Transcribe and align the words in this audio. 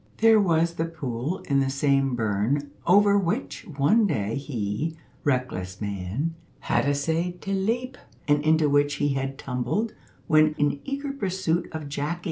There 0.17 0.39
was 0.39 0.73
the 0.73 0.85
pool 0.85 1.43
in 1.47 1.59
the 1.59 1.69
same 1.69 2.15
burn 2.15 2.71
over 2.87 3.19
which 3.19 3.67
one 3.77 4.07
day 4.07 4.33
he, 4.33 4.97
reckless 5.23 5.79
man, 5.79 6.33
had 6.61 6.85
essayed 6.85 7.39
to 7.43 7.53
leap, 7.53 7.99
and 8.27 8.43
into 8.43 8.67
which 8.67 8.95
he 8.95 9.09
had 9.09 9.37
tumbled, 9.37 9.93
when 10.25 10.53
in 10.57 10.79
eager 10.85 11.11
pursuit 11.11 11.69
of 11.71 11.87
Jacky. 11.87 12.19